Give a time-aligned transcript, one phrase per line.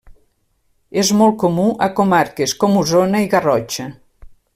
[1.01, 3.87] És molt comú a comarques com Osona i Garrotxa.